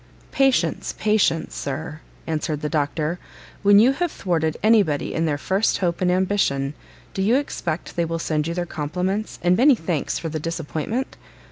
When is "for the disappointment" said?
10.17-11.17